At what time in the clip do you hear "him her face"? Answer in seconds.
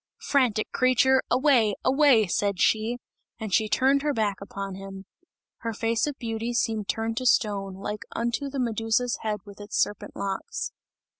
4.73-6.07